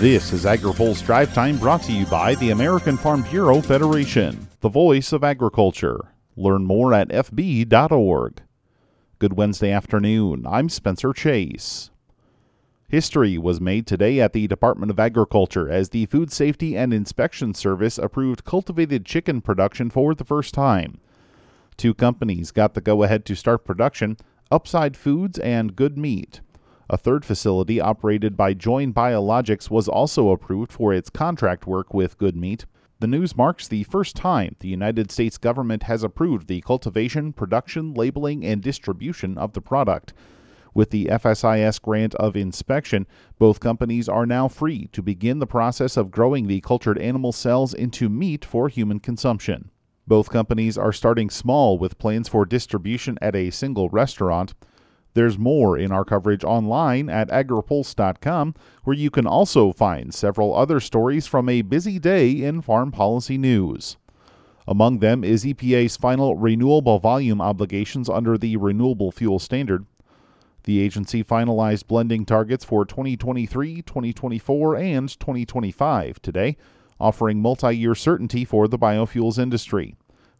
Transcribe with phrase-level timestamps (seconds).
[0.00, 4.68] This is AgriPulse Drive Time brought to you by the American Farm Bureau Federation, the
[4.68, 6.00] voice of agriculture.
[6.36, 8.42] Learn more at fb.org.
[9.18, 10.44] Good Wednesday afternoon.
[10.46, 11.90] I'm Spencer Chase.
[12.88, 17.54] History was made today at the Department of Agriculture as the Food Safety and Inspection
[17.54, 20.98] Service approved cultivated chicken production for the first time.
[21.76, 24.16] Two companies got the go ahead to start production
[24.50, 26.40] Upside Foods and Good Meat.
[26.92, 32.18] A third facility operated by JOINN Biologics was also approved for its contract work with
[32.18, 32.66] Good Meat.
[33.00, 37.94] The news marks the first time the United States government has approved the cultivation, production,
[37.94, 40.12] labeling, and distribution of the product.
[40.74, 43.06] With the FSIS grant of inspection,
[43.38, 47.72] both companies are now free to begin the process of growing the cultured animal cells
[47.72, 49.70] into meat for human consumption.
[50.06, 54.52] Both companies are starting small with plans for distribution at a single restaurant.
[55.14, 60.80] There's more in our coverage online at agripulse.com, where you can also find several other
[60.80, 63.96] stories from a busy day in farm policy news.
[64.66, 69.84] Among them is EPA's final renewable volume obligations under the Renewable Fuel Standard.
[70.64, 76.56] The agency finalized blending targets for 2023, 2024, and 2025 today,
[77.00, 79.96] offering multi year certainty for the biofuels industry.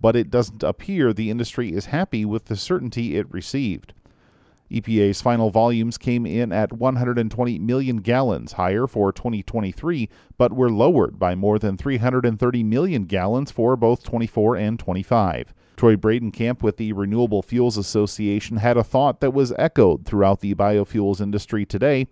[0.00, 3.92] But it doesn't appear the industry is happy with the certainty it received.
[4.70, 11.18] EPA's final volumes came in at 120 million gallons higher for 2023, but were lowered
[11.18, 15.54] by more than 330 million gallons for both 24 and 25.
[15.76, 20.54] Troy Bredenkamp with the Renewable Fuels Association had a thought that was echoed throughout the
[20.54, 22.06] biofuels industry today.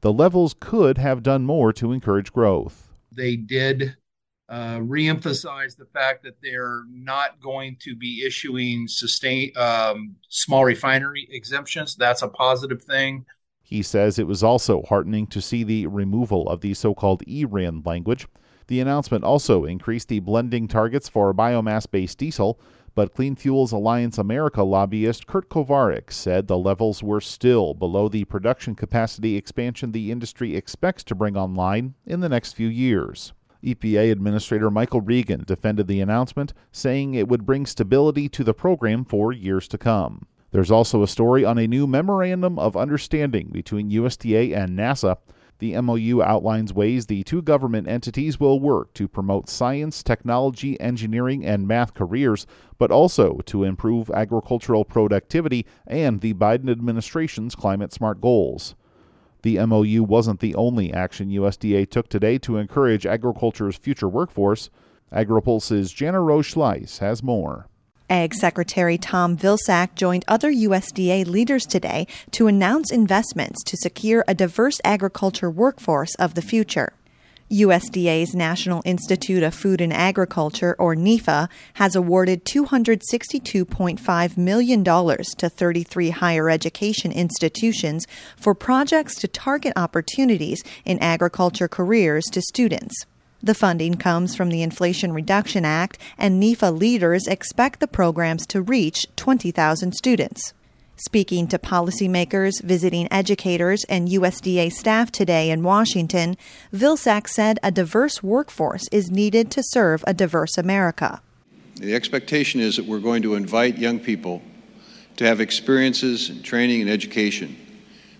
[0.00, 2.92] The levels could have done more to encourage growth.
[3.10, 3.96] They did
[4.48, 11.28] uh, reemphasize the fact that they're not going to be issuing sustain um, small refinery
[11.30, 11.96] exemptions.
[11.96, 13.26] That's a positive thing.
[13.62, 17.82] He says it was also heartening to see the removal of the so called ERIN
[17.84, 18.26] language.
[18.68, 22.58] The announcement also increased the blending targets for biomass based diesel,
[22.94, 28.24] but Clean Fuels Alliance America lobbyist Kurt Kovarik said the levels were still below the
[28.24, 33.34] production capacity expansion the industry expects to bring online in the next few years.
[33.62, 39.04] EPA Administrator Michael Regan defended the announcement, saying it would bring stability to the program
[39.04, 40.26] for years to come.
[40.50, 45.18] There's also a story on a new memorandum of understanding between USDA and NASA.
[45.58, 51.44] The MOU outlines ways the two government entities will work to promote science, technology, engineering,
[51.44, 52.46] and math careers,
[52.78, 58.76] but also to improve agricultural productivity and the Biden administration's climate smart goals.
[59.48, 64.68] The MOU wasn't the only action USDA took today to encourage agriculture's future workforce.
[65.10, 67.66] AgriPulse's Jana Rose has more.
[68.10, 74.34] Ag Secretary Tom Vilsack joined other USDA leaders today to announce investments to secure a
[74.34, 76.92] diverse agriculture workforce of the future.
[77.50, 86.10] USDA's National Institute of Food and Agriculture, or NIFA, has awarded $262.5 million to 33
[86.10, 93.06] higher education institutions for projects to target opportunities in agriculture careers to students.
[93.42, 98.60] The funding comes from the Inflation Reduction Act, and NIFA leaders expect the programs to
[98.60, 100.52] reach 20,000 students.
[101.00, 106.36] Speaking to policymakers, visiting educators, and USDA staff today in Washington,
[106.74, 111.22] Vilsack said a diverse workforce is needed to serve a diverse America.
[111.76, 114.42] The expectation is that we're going to invite young people
[115.18, 117.56] to have experiences, training, and education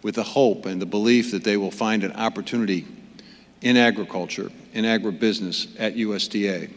[0.00, 2.86] with the hope and the belief that they will find an opportunity
[3.60, 6.70] in agriculture, in agribusiness at USDA.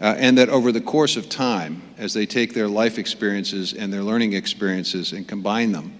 [0.00, 3.92] Uh, and that over the course of time, as they take their life experiences and
[3.92, 5.98] their learning experiences and combine them,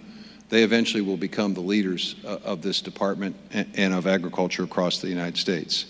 [0.51, 4.99] they eventually will become the leaders uh, of this department and, and of agriculture across
[4.99, 5.87] the United States.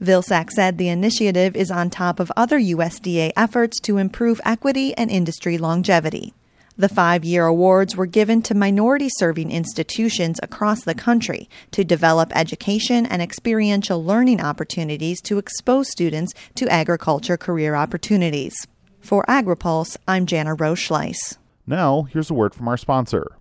[0.00, 5.10] Vilsack said the initiative is on top of other USDA efforts to improve equity and
[5.10, 6.34] industry longevity.
[6.76, 12.32] The five year awards were given to minority serving institutions across the country to develop
[12.34, 18.54] education and experiential learning opportunities to expose students to agriculture career opportunities.
[19.00, 21.36] For AgriPulse, I'm Jana Rose Schleiss.
[21.66, 23.36] Now, here's a word from our sponsor.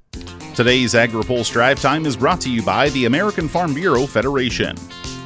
[0.56, 4.76] Today's AgriPulse Drive Time is brought to you by the American Farm Bureau Federation.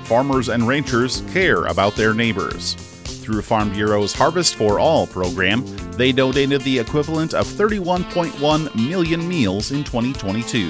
[0.06, 2.95] Farmers and ranchers care about their neighbors.
[3.26, 9.72] Through Farm Bureau's Harvest for All program, they donated the equivalent of 31.1 million meals
[9.72, 10.70] in 2022.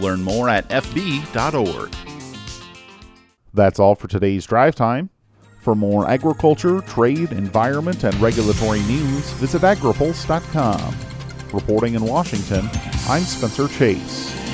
[0.00, 1.94] Learn more at fb.org.
[3.52, 5.10] That's all for today's drive time.
[5.60, 10.96] For more agriculture, trade, environment, and regulatory news, visit agripulse.com.
[11.52, 12.70] Reporting in Washington,
[13.06, 14.45] I'm Spencer Chase.